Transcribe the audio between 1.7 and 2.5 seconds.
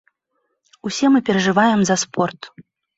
за спорт.